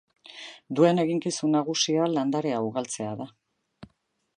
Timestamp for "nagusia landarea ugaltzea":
1.57-3.15